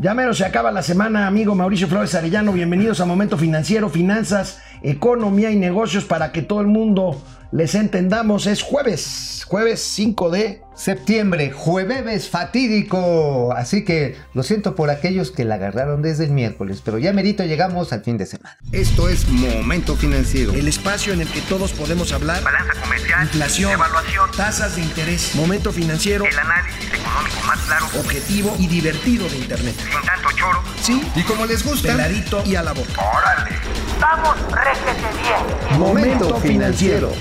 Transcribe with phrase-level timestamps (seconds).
[0.00, 2.52] Ya menos se acaba la semana, amigo Mauricio Flores Arellano.
[2.52, 7.20] Bienvenidos a Momento Financiero, Finanzas, Economía y Negocios para que todo el mundo
[7.52, 8.46] les entendamos.
[8.46, 13.52] Es jueves, jueves 5 de septiembre, jueves fatídico.
[13.56, 17.44] Así que lo siento por aquellos que la agarraron desde el miércoles, pero ya merito
[17.44, 18.56] llegamos al fin de semana.
[18.72, 20.52] Esto es Momento Financiero.
[20.52, 22.42] El espacio en el que todos podemos hablar.
[22.42, 23.24] Balanza comercial.
[23.24, 23.72] Inflación.
[23.72, 24.30] Evaluación.
[24.36, 25.34] Tasas de interés.
[25.34, 26.24] Momento Financiero.
[26.24, 27.86] El análisis económico más claro.
[27.98, 29.74] Objetivo y divertido de Internet.
[29.78, 30.62] Sin tanto choro.
[30.80, 31.02] Sí.
[31.14, 31.88] Y como les gusta.
[31.88, 32.92] Peladito y a la boca.
[33.16, 33.56] Órale.
[34.00, 35.78] Vamos, réjete bien.
[35.78, 37.12] Momento Financiero.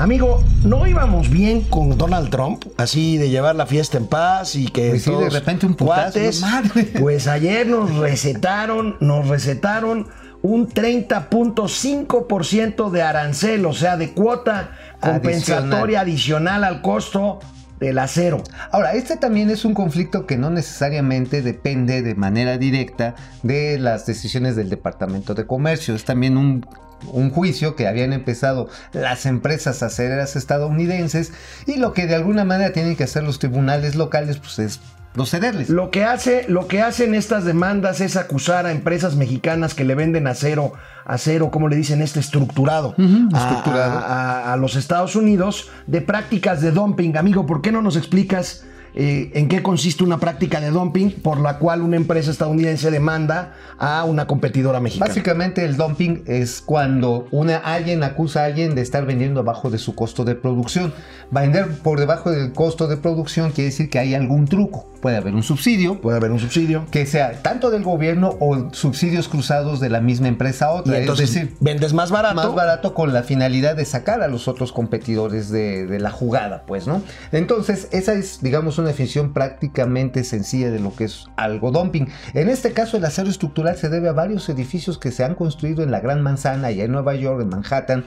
[0.00, 2.64] Amigo, ¿no íbamos bien con Donald Trump?
[2.78, 5.74] Así de llevar la fiesta en paz y que Pues sí, de todos repente un
[5.74, 6.40] putazo, cuates.
[6.40, 6.84] madre.
[6.98, 10.08] Pues ayer nos recetaron, nos recetaron
[10.40, 17.40] un 30.5% de arancel, o sea, de cuota compensatoria adicional al costo
[17.78, 18.42] del acero.
[18.72, 24.06] Ahora, este también es un conflicto que no necesariamente depende de manera directa de las
[24.06, 25.94] decisiones del Departamento de Comercio.
[25.94, 26.64] Es también un,
[27.12, 31.32] un juicio que habían empezado las empresas acereras estadounidenses
[31.66, 34.80] y lo que de alguna manera tienen que hacer los tribunales locales pues es
[35.12, 35.68] procederles.
[35.70, 39.96] Lo que, hace, lo que hacen estas demandas es acusar a empresas mexicanas que le
[39.96, 40.72] venden acero,
[41.04, 43.98] acero, como le dicen, este estructurado, a- estructurado.
[43.98, 44.02] A,
[44.50, 47.16] a- a los Estados Unidos de prácticas de dumping.
[47.16, 48.62] Amigo, ¿por qué no nos explicas
[48.94, 53.54] eh, en qué consiste una práctica de dumping por la cual una empresa estadounidense demanda
[53.78, 55.08] a una competidora mexicana?
[55.08, 59.78] Básicamente el dumping es cuando una, alguien acusa a alguien de estar vendiendo abajo de
[59.78, 60.92] su costo de producción.
[61.30, 64.89] Vender por debajo del costo de producción quiere decir que hay algún truco.
[65.00, 66.84] Puede haber un subsidio, Puede haber un subsidio.
[66.90, 70.98] que sea tanto del gobierno o subsidios cruzados de la misma empresa a Y otra.
[70.98, 72.34] entonces es decir, vendes más barato.
[72.34, 76.64] más barato con la finalidad de sacar a los otros competidores de, de la jugada,
[76.66, 77.02] pues, ¿no?
[77.32, 82.08] Entonces, esa es, digamos, una definición prácticamente sencilla de lo que es algo dumping.
[82.34, 85.82] En este caso, el acero estructural se debe a varios edificios que se han construido
[85.82, 88.04] en la Gran Manzana, allá en Nueva York, en Manhattan,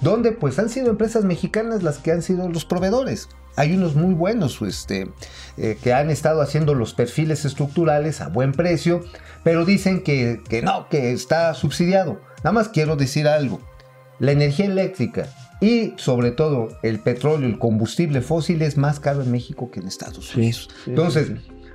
[0.00, 3.28] donde pues han sido empresas mexicanas las que han sido los proveedores.
[3.56, 5.08] Hay unos muy buenos este,
[5.56, 9.04] eh, que han estado haciendo los perfiles estructurales a buen precio,
[9.44, 12.20] pero dicen que, que no, que está subsidiado.
[12.38, 13.60] Nada más quiero decir algo.
[14.18, 15.28] La energía eléctrica
[15.60, 19.86] y sobre todo el petróleo, el combustible fósil es más caro en México que en
[19.86, 20.68] Estados Unidos.
[20.84, 21.30] sí, Entonces,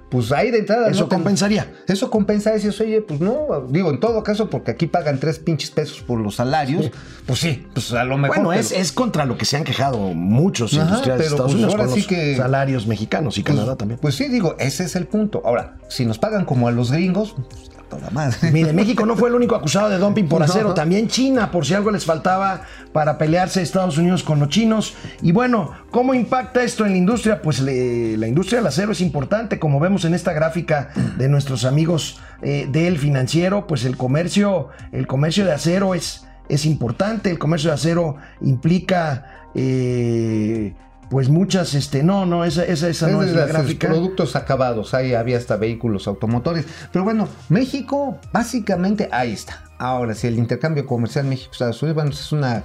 [0.10, 0.90] pues ahí de entrada...
[0.90, 1.74] Eso no compensaría.
[1.88, 5.70] Eso compensa, dices, oye, pues no, digo, en todo caso, porque aquí pagan tres pinches
[5.72, 6.90] pesos por los salarios,
[7.26, 8.38] pues sí, pues a lo mejor...
[8.38, 11.52] Bueno, pero- es, es contra lo que se han quejado muchos Ajá, industriales de Estados
[11.52, 14.00] pues, Unidos ahora con sí los que- salarios mexicanos y pues, Canadá también.
[14.02, 15.42] Pues sí, digo, ese es el punto.
[15.46, 18.52] Ahora, si nos pagan como a los gringos, pues toda madre.
[18.52, 20.46] Mire, México no fue el único acusado de dumping por No.
[20.46, 24.94] acero, también China, por si algo les faltaba para pelearse Estados Unidos con los chinos.
[25.22, 27.42] Y bueno, ¿cómo impacta esto en la industria?
[27.42, 31.66] Pues le- la industria del acero es importante, como vemos en esta gráfica de nuestros
[31.66, 37.40] amigos eh, del financiero, pues el comercio, el comercio de acero es, es importante, el
[37.40, 39.48] comercio de acero implica...
[39.56, 40.74] eh,
[41.10, 43.88] pues muchas, este, no, no, esa, esa, esa no Es la gráfica.
[43.88, 46.66] productos acabados, ahí había hasta vehículos automotores.
[46.92, 49.64] Pero bueno, México, básicamente, ahí está.
[49.78, 52.64] Ahora, si el intercambio comercial México-Estados Unidos, bueno, es una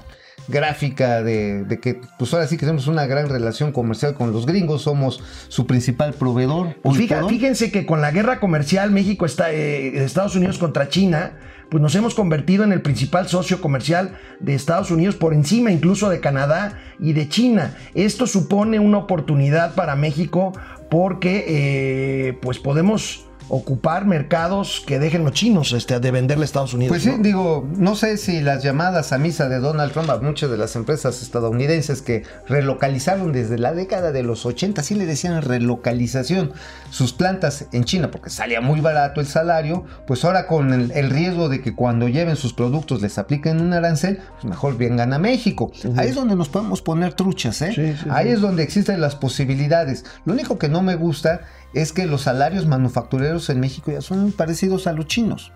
[0.49, 4.47] gráfica de, de que, pues ahora sí que tenemos una gran relación comercial con los
[4.47, 6.77] gringos, somos su principal proveedor.
[6.83, 11.39] Pues fíjense que con la guerra comercial México está eh, Estados Unidos contra China,
[11.71, 16.11] pues nos hemos convertido en el principal socio comercial de Estados Unidos por encima incluso
[16.11, 17.77] de Canadá y de China.
[17.95, 20.53] Esto supone una oportunidad para México
[20.91, 26.73] porque eh, pues podemos ocupar mercados que dejen los chinos este, de venderle a Estados
[26.73, 26.89] Unidos.
[26.89, 27.19] Pues sí, ¿no?
[27.19, 30.75] digo, no sé si las llamadas a misa de Donald Trump a muchas de las
[30.75, 36.53] empresas estadounidenses que relocalizaron desde la década de los 80, sí le decían relocalización,
[36.89, 41.11] sus plantas en China, porque salía muy barato el salario, pues ahora con el, el
[41.11, 45.19] riesgo de que cuando lleven sus productos les apliquen un arancel, pues mejor vengan a
[45.19, 45.71] México.
[45.99, 47.73] Ahí es donde nos podemos poner truchas, ¿eh?
[47.75, 48.33] Sí, sí, Ahí sí.
[48.33, 50.07] es donde existen las posibilidades.
[50.25, 51.43] Lo único que no me gusta
[51.75, 55.53] es que los salarios manufactureros en México ya son parecidos a los chinos.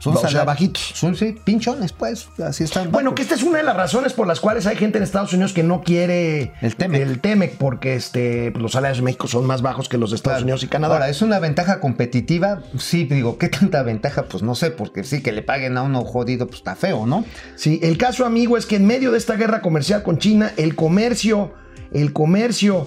[0.00, 0.82] Son O sea, bajitos.
[0.94, 2.28] Son sí, pinchones, pues.
[2.46, 2.92] Así están.
[2.92, 3.16] Bueno, bajos.
[3.16, 5.54] que esta es una de las razones por las cuales hay gente en Estados Unidos
[5.54, 7.00] que no quiere El Temec.
[7.00, 10.16] el Temec, porque este, pues, los salarios de México son más bajos que los de
[10.16, 10.44] Estados Claro.
[10.44, 10.94] Unidos y Canadá.
[10.94, 12.60] Ahora, ¿es una ventaja competitiva?
[12.76, 14.24] Sí, digo, ¿qué tanta ventaja?
[14.24, 17.24] Pues no sé, porque sí, que le paguen a uno jodido, pues está feo, ¿no?
[17.56, 20.74] Sí, el caso, amigo, es que en medio de esta guerra comercial con China, el
[20.74, 21.54] comercio,
[21.94, 22.86] el comercio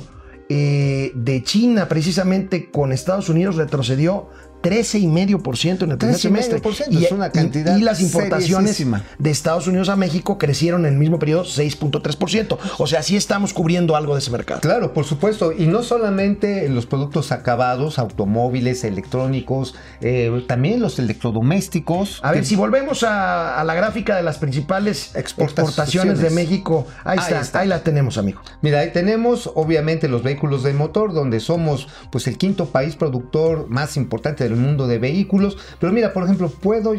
[0.49, 4.29] eh, de China precisamente con Estados Unidos retrocedió
[4.61, 6.61] 13,5% en el primer 13,5% semestre.
[7.05, 8.83] es una cantidad y las importaciones
[9.19, 12.57] de Estados Unidos a México crecieron en el mismo periodo 6.3%.
[12.77, 14.61] O sea, sí estamos cubriendo algo de ese mercado.
[14.61, 15.51] Claro, por supuesto.
[15.51, 22.19] Y no solamente los productos acabados, automóviles, electrónicos, eh, también los electrodomésticos.
[22.23, 27.17] A ver, si volvemos a, a la gráfica de las principales exportaciones de México, ahí,
[27.17, 27.59] Ahí está, está.
[27.59, 28.41] ahí la tenemos, amigo.
[28.61, 33.69] Mira, ahí tenemos obviamente los vehículos de motor, donde somos pues el quinto país productor
[33.69, 35.57] más importante del mundo de vehículos.
[35.79, 36.93] Pero mira, por ejemplo, puedo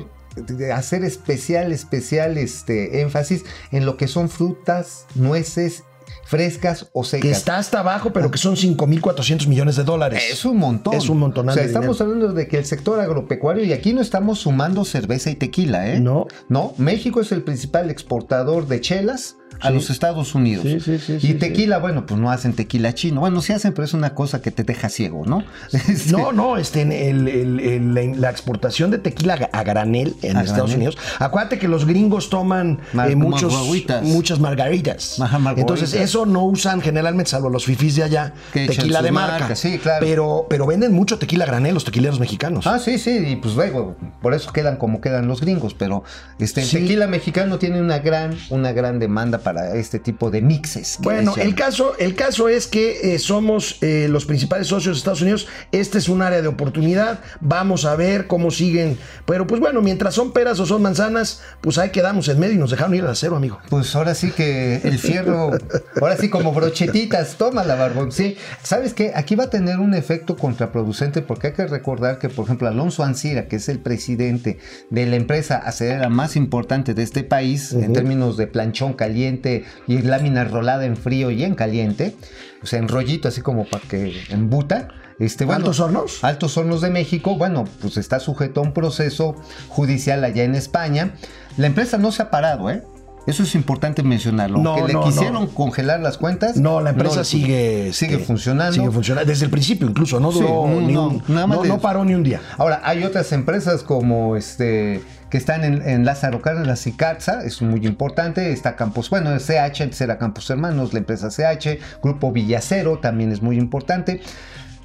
[0.72, 5.84] hacer especial, especial este, énfasis en lo que son frutas, nueces,
[6.24, 7.22] frescas o secas.
[7.22, 10.22] Que está hasta abajo, pero que son 5.400 millones de dólares.
[10.30, 10.94] Es un montón.
[10.94, 13.92] Es un montonal O sea, de estamos hablando de que el sector agropecuario, y aquí
[13.92, 16.00] no estamos sumando cerveza y tequila, ¿eh?
[16.00, 16.26] No.
[16.48, 19.74] No, México es el principal exportador de chelas a Sí.
[19.74, 20.62] los Estados Unidos.
[20.64, 23.20] Sí, sí, sí, y sí, tequila, bueno, pues no hacen tequila chino.
[23.20, 25.42] Bueno, sí hacen, pero es una cosa que te deja ciego, ¿no?
[25.72, 30.42] Este, No, no, este, el- el- el- la, exportación de tequila a granel en A
[30.42, 30.76] Estados granel.
[30.90, 30.98] Unidos.
[31.18, 34.04] Acuérdate que los gringos toman Mar- eh, muchos, margaritas.
[34.04, 35.20] muchas margaritas.
[35.20, 35.76] Ajá, margaritas.
[35.82, 39.54] Entonces, eso no usan generalmente, salvo los fifís de allá, Que tequila de marca.
[39.54, 40.04] sí, claro.
[40.06, 42.66] Pero, pero venden mucho tequila granel los tequileros mexicanos.
[42.66, 46.02] Ah, sí, sí, y pues luego, por eso quedan como quedan los gringos, pero
[46.38, 46.78] este el Sí.
[46.78, 50.96] tequila mexicano tiene una gran, una gran demanda para este tipo de mixes.
[51.00, 55.22] Bueno, el caso, el caso es que eh, somos eh, los principales socios de Estados
[55.22, 55.46] Unidos.
[55.72, 57.20] Este es un área de oportunidad.
[57.40, 58.98] Vamos a ver cómo siguen.
[59.26, 62.58] Pero pues bueno, mientras son peras o son manzanas, pues ahí quedamos en medio y
[62.58, 63.58] nos dejaron ir al acero, amigo.
[63.68, 65.50] Pues ahora sí que el fierro,
[66.00, 68.12] ahora sí como brochetitas, toma la barbón.
[68.12, 69.12] Sí, ¿sabes qué?
[69.14, 73.04] Aquí va a tener un efecto contraproducente porque hay que recordar que, por ejemplo, Alonso
[73.04, 74.58] Ancira, que es el presidente
[74.90, 80.02] de la empresa acerera más importante de este país en términos de planchón caliente y
[80.02, 82.14] lámina rolada en frío y en caliente,
[82.62, 84.88] o sea, en rollito, así como para que embuta.
[85.18, 86.22] Este, bueno, ¿Altos Hornos?
[86.22, 89.34] Altos Hornos de México, bueno, pues está sujeto a un proceso
[89.68, 91.14] judicial allá en España.
[91.56, 92.82] La empresa no se ha parado, ¿eh?
[93.28, 94.58] Eso es importante mencionarlo.
[94.58, 95.48] No, Aunque no, le quisieron no.
[95.50, 96.56] congelar las cuentas.
[96.56, 98.72] No, la empresa sigue sigue este, funcionando.
[98.72, 102.14] Sigue funcionando desde el principio, incluso no duró ni un- nada más no- paró ni
[102.14, 102.40] un día.
[102.56, 107.60] Ahora, hay otras empresas como este que están en, en Lázaro Cárdenas y Catza, es
[107.60, 112.98] muy importante, está Campos, bueno, CH, antes era Campos Hermanos, la empresa CH, Grupo Villacero
[112.98, 114.22] también es muy importante.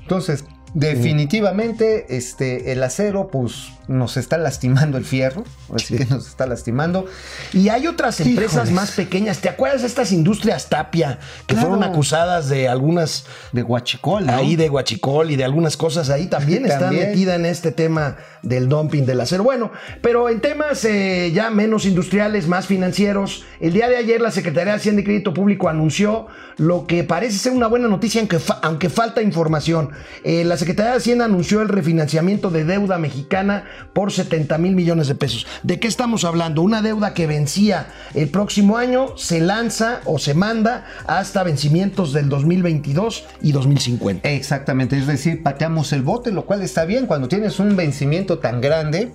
[0.02, 0.44] Entonces,
[0.74, 5.44] definitivamente, este, el acero, pues, nos está lastimando el fierro,
[5.76, 7.06] así que nos está lastimando.
[7.52, 8.72] Y hay otras empresas Híjoles.
[8.74, 9.40] más pequeñas.
[9.40, 11.68] ¿Te acuerdas de estas industrias Tapia que Claro.
[11.70, 14.34] fueron acusadas de algunas De Huachicol, ¿no?
[14.34, 17.10] ahí de Huachicol y de algunas cosas ahí también está También.
[17.10, 19.44] metida en este tema del dumping del acero.
[19.44, 19.72] Bueno,
[20.02, 24.72] pero en temas eh, ya menos industriales, más financieros, el día de ayer la Secretaría
[24.74, 28.60] de Hacienda y Crédito Público anunció lo que parece ser una buena noticia, aunque, fa-
[28.64, 29.90] aunque falta información.
[30.24, 35.10] Eh, la Secretaría de Hacienda anunció el refinanciamiento de deuda mexicana por 70 mil millones
[35.10, 35.46] de pesos.
[35.62, 36.62] ¿De qué estamos hablando?
[36.62, 42.30] Una deuda que vencía el próximo año, se lanza o se manda hasta vencimientos del
[42.30, 44.30] 2022 y 2050.
[44.30, 47.08] Exactamente, es decir, pateamos el bote, lo cual está bien.
[47.08, 49.12] Cuando tienes un vencimiento tan grande,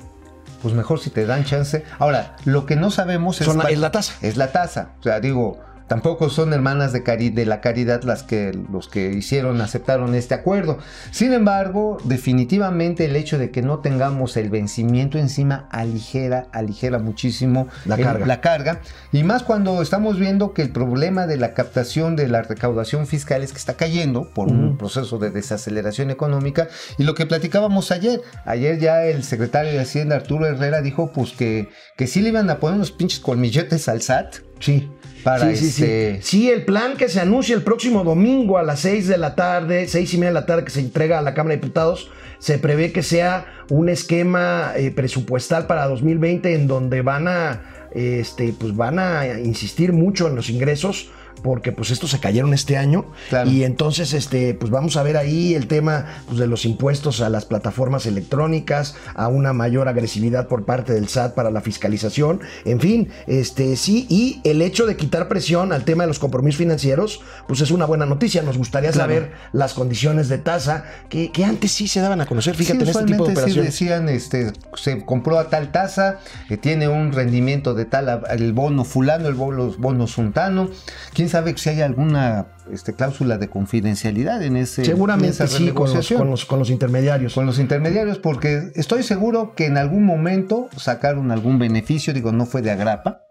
[0.61, 1.83] pues mejor si te dan chance.
[1.99, 4.13] Ahora, lo que no sabemos es, Son la- es la tasa.
[4.21, 4.91] Es la tasa.
[5.01, 9.11] O sea, digo, tampoco son hermanas de, cari- de la caridad las que los que
[9.13, 10.79] hicieron, aceptaron este acuerdo.
[11.11, 17.69] Sin embargo, definitivamente el hecho de que no tengamos el vencimiento encima aligera, aligera muchísimo
[17.87, 18.27] La el- carga.
[18.27, 18.81] la carga.
[19.13, 23.43] Y más cuando estamos viendo que el problema de la captación de la recaudación fiscal
[23.43, 26.69] es que está cayendo por un proceso de desaceleración económica.
[26.99, 31.33] Y lo que platicábamos ayer, ayer ya el secretario de Hacienda Arturo Herrera dijo pues
[31.33, 34.37] que, que sí le iban a poner unos pinches colmilletes al SAT.
[34.61, 34.89] Sí.
[35.25, 35.83] Para sí, sí, sí.
[35.85, 39.35] este- Sí, el plan que se anuncia el próximo domingo a las 6 de la
[39.35, 42.11] tarde, seis y media de la tarde que se entrega a la Cámara de Diputados,
[42.39, 48.55] se prevé que sea un esquema eh, presupuestal para 2020 en donde van a, este,
[48.59, 51.11] pues van a insistir mucho en los ingresos
[51.43, 53.51] porque pues estos se cayeron este año Claro.
[53.51, 57.29] y entonces este pues vamos a ver ahí el tema pues, de los impuestos a
[57.29, 62.81] las plataformas electrónicas a una mayor agresividad por parte del SAT para la fiscalización en
[62.81, 67.21] fin este sí y el hecho de quitar presión al tema de los compromisos financieros
[67.47, 69.13] pues es una buena noticia nos gustaría Claro.
[69.13, 72.83] saber las condiciones de tasa que, que antes sí se daban a conocer fíjate Sí,
[72.85, 76.57] en este tipo de usualmente sí operaciones decían, este, se compró a tal tasa, que
[76.57, 80.69] tiene un rendimiento de tal, el bono fulano, el bono, bono suntano.
[81.15, 85.71] Quién sabe si hay alguna este, cláusula de confidencialidad en ese en seguramente esa sí
[85.71, 89.77] con los, con los con los intermediarios Con los intermediarios, porque estoy seguro que en
[89.77, 93.27] algún momento sacaron algún beneficio, digo, no fue de agrapa,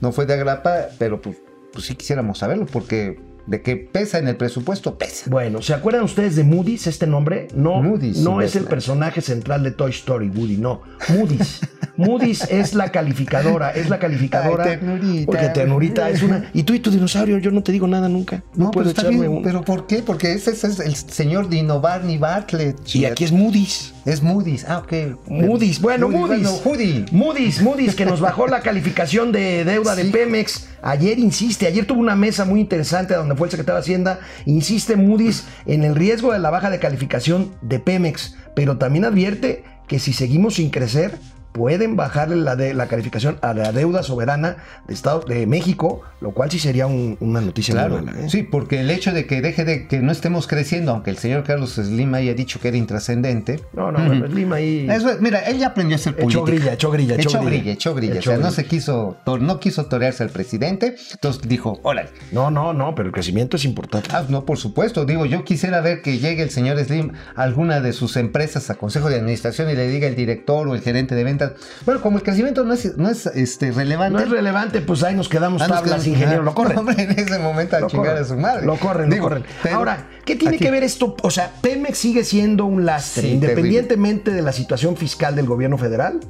[0.00, 1.36] no fue de agrapa, pero pues,
[1.72, 5.30] pues sí quisiéramos saberlo, porque De que pesa en el presupuesto, pesa.
[5.30, 7.48] Bueno, ¿se acuerdan ustedes de Moody's, este nombre?
[7.54, 10.82] No, Moody's, no es el personaje central de Toy Story, Woody, no.
[11.08, 11.60] Moody's.
[11.98, 14.64] Moody's es la calificadora, es la calificadora.
[14.64, 15.26] Ay, ternurita.
[15.26, 16.50] Porque ternurita es una.
[16.54, 18.42] Y tú y tu dinosaurio, yo no te digo nada nunca.
[18.54, 19.32] No, No, puedo pero está echarme bien.
[19.38, 19.42] un.
[19.42, 20.02] ¿Pero por qué?
[20.02, 22.76] Porque ese, ese es el señor Dino Barney Bartlett.
[22.94, 23.92] Y aquí es Moody's.
[24.06, 24.64] Es Moody's.
[24.66, 24.92] Ah, ok.
[25.28, 26.42] Moody's, bueno, Moody's.
[26.42, 27.04] Bueno, Woody.
[27.12, 30.04] Moody's, Moody's, que nos bajó la calificación de deuda de.
[30.06, 30.68] Pemex.
[30.80, 34.20] Ayer insiste, ayer tuvo una mesa muy interesante donde fue el secretario de Hacienda.
[34.46, 39.64] Insiste Moody's en el riesgo de la baja de calificación de Pemex, pero también advierte
[39.88, 41.18] que si seguimos sin crecer,
[41.58, 46.30] pueden bajarle la, de, la calificación a la deuda soberana de, Estado, de México, lo
[46.30, 48.20] cual sí sería un- una noticia muy Claro, mala.
[48.20, 48.30] ¿eh?
[48.30, 51.42] sí, porque el hecho de que deje de que no estemos creciendo, aunque el señor
[51.42, 53.60] Carlos Slim haya dicho que era intrascendente.
[53.72, 54.86] No, no, bueno, Lima ahí.
[54.88, 56.44] Eso mira, él ya aprendió a hacer Echó política.
[56.46, 57.50] grilla, echó grilla, echó echó grilla.
[57.58, 58.14] grilla, echó grilla.
[58.14, 62.10] Echó o sea, no se quiso, no quiso torearse al presidente, entonces dijo, órale.
[62.32, 64.08] No, no, no, pero el crecimiento es importante.
[64.12, 65.04] Ah, no, por supuesto.
[65.04, 68.74] Digo, yo quisiera ver que llegue el señor Slim a alguna de sus empresas a
[68.76, 71.47] consejo de administración y le diga el director o el gerente de ventas.
[71.84, 74.18] Bueno, como el crecimiento no es, no es este, relevante.
[74.18, 76.78] No es relevante, pues ahí nos quedamos ah, nos tablas, quedamos- ingeniero, lo corren.
[76.78, 78.24] Hombre, en ese momento a Lo chingar corren.
[78.24, 78.66] a su madre.
[78.66, 79.74] Lo corren, Digo, lo corren.
[79.74, 81.16] Ahora, ¿qué tiene aquí- que ver esto?
[81.22, 85.78] O sea, Pemex sigue siendo un lastre, Sí, independientemente de la situación fiscal del gobierno
[85.78, 86.20] federal.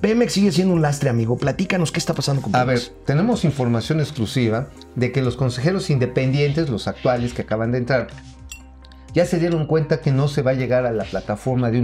[0.00, 1.38] Pemex sigue siendo un lastre, amigo.
[1.38, 2.92] Platícanos qué está pasando con A ver, Pemex.
[3.06, 8.08] tenemos información exclusiva de que los consejeros independientes, los actuales que acaban de entrar,
[9.14, 11.80] ya se dieron cuenta que no se va a llegar a la plataforma de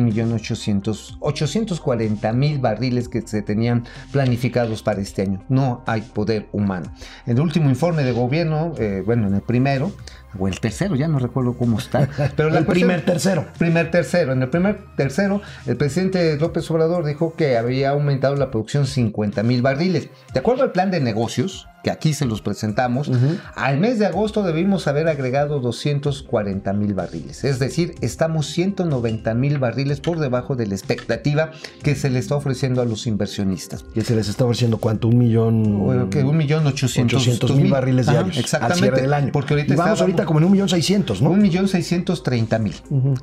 [1.20, 5.42] 1.840.000 barriles que se tenían planificados para este año.
[5.49, 6.92] No hay poder humano.
[7.26, 9.92] En el último informe de gobierno, eh, bueno, en el primero,
[10.38, 13.46] o el tercero, ya no recuerdo cómo está, pero El cuestión- primer tercero.
[13.58, 14.32] Primer tercero.
[14.32, 19.42] En el primer tercero, el presidente López Obrador dijo que había aumentado la producción 50
[19.42, 20.08] mil barriles.
[20.32, 23.10] De acuerdo al plan de negocios, que aquí se los presentamos,
[23.54, 27.44] al mes de agosto debimos haber agregado 240 mil barriles.
[27.44, 31.50] Es decir, estamos 190 mil barriles por debajo de la expectativa
[31.82, 33.82] que se le está ofreciendo a los inversionistas.
[33.94, 35.78] Que se les está ofreciendo cuánto, un millón.
[35.80, 38.75] Bueno, que un millón ochocientos 800 mil barriles Ajá, diarios Exactamente.
[38.75, 39.30] al cierre del año.
[39.32, 41.30] Porque ahorita y vamos estábamos- ahorita como en un millón seiscientos, ¿no?
[41.30, 42.75] un millón seiscientos treinta mil.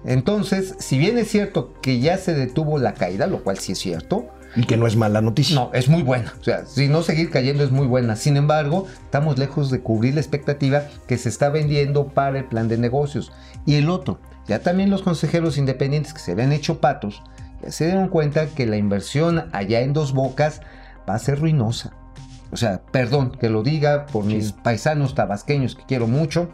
[0.05, 3.79] Entonces, si bien es cierto que ya se detuvo la caída, lo cual sí es
[3.79, 5.55] cierto, Y que no es mala noticia.
[5.55, 6.33] no, es muy buena.
[6.39, 8.15] O sea, si no seguir cayendo es muy buena.
[8.15, 12.67] Sin embargo, estamos lejos de cubrir la expectativa que se está vendiendo para el plan
[12.67, 13.31] de negocios.
[13.65, 17.21] Y el otro, ya también los consejeros independientes que se habían hecho patos,
[17.61, 20.61] ya se dieron cuenta que la inversión allá en Dos Bocas
[21.07, 21.93] va a ser ruinosa.
[22.51, 26.49] O sea, perdón que lo diga por mis paisanos tabasqueños que quiero mucho.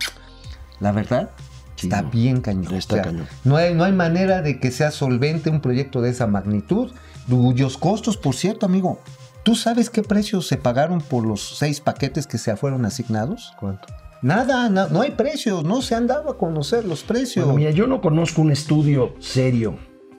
[0.79, 1.29] La verdad,
[1.75, 2.09] Sí, está no.
[2.11, 2.73] bien cañón.
[2.75, 3.27] Está cañón.
[3.43, 6.91] No hay, no hay manera de que sea solvente un proyecto de esa magnitud,
[7.29, 8.99] cuyos costos, por cierto, amigo,
[9.43, 13.53] ¿tú sabes qué precios se pagaron por los seis paquetes que se fueron asignados?
[13.59, 13.87] ¿Cuánto?
[14.21, 17.45] Nada, no, no hay precios, no se han dado a conocer los precios.
[17.45, 19.77] Bueno, mira, yo no conozco un estudio serio,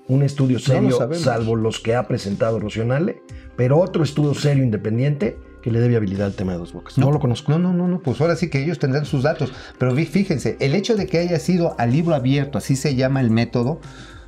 [0.08, 3.22] un estudio No lo serio, salvo los que ha presentado Rocionale,
[3.56, 6.98] pero otro estudio serio independiente que le dé viabilidad al tema de dos bocas.
[6.98, 7.50] No, lo conozco.
[7.52, 9.50] No, no, no, no, pues ahora sí que ellos tendrán sus datos.
[9.78, 13.22] Pero fí- fíjense, el hecho de que haya sido a libro abierto, así se llama
[13.22, 13.80] el método,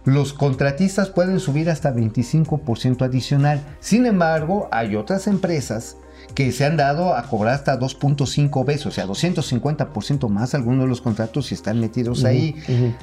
[0.06, 3.60] los contratistas pueden subir hasta 25% adicional.
[3.80, 5.96] Sin embargo, hay otras empresas
[6.35, 10.88] que se han dado a cobrar hasta 2.5 veces, o sea, 250% más algunos de
[10.88, 12.54] los contratos si están metidos ahí.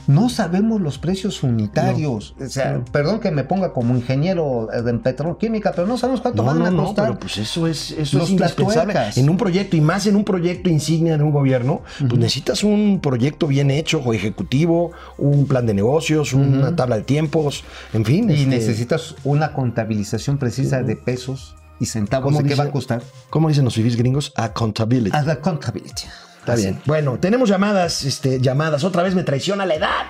[0.07, 2.35] No sabemos los precios unitarios.
[2.39, 6.47] O sea, perdón que me ponga como ingeniero en petroquímica, pero no sabemos cuánto No,
[6.47, 7.07] van a no, costar.
[7.07, 8.93] pero pues eso es, eso Los es indispensable.
[9.15, 12.99] En un proyecto, y más en un proyecto insignia de un gobierno, pues necesitas un
[13.01, 17.63] proyecto bien hecho o ejecutivo, un plan de negocios, una tabla de tiempos,
[17.93, 18.29] en fin.
[18.29, 22.69] Y este, necesitas una contabilización precisa de pesos y centavos ¿cómo de qué dice- va
[22.69, 23.01] a costar.
[23.29, 24.31] ¿Cómo dicen los fifís gringos?
[24.35, 25.15] Accountability.
[25.15, 26.03] Accountability.
[26.39, 26.63] Está Así.
[26.63, 26.81] bien.
[26.85, 28.83] Bueno, tenemos llamadas, este, llamadas.
[28.83, 30.05] Otra vez me traiciona la edad.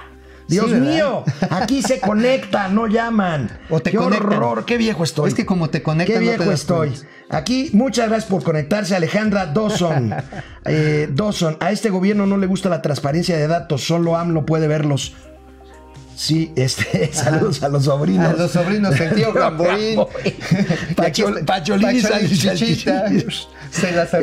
[0.47, 3.49] Dios mío, aquí se conecta, no llaman.
[3.69, 4.33] O te qué conectan.
[4.33, 5.29] horror, qué viejo estoy.
[5.29, 6.89] Es que como te conectan, Qué no te viejo estoy.
[6.89, 7.07] cuenta.
[7.37, 10.13] Aquí, muchas gracias por conectarse, Alejandra Dawson.
[10.65, 14.67] Eh, Dawson, a este gobierno no le gusta la transparencia de datos, solo AMLO puede
[14.69, 15.13] verlos.
[16.15, 18.33] Sí, este, saludos a los sobrinos.
[18.33, 19.99] A los sobrinos, el tío Gamboín.
[20.95, 22.01] Pachol- Pacholín y Pacholín,
[22.37, 23.05] salchichita.
[23.71, 24.13] Se las